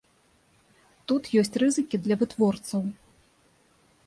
[1.11, 2.81] Тут ёсць рызыкі для вытворцаў.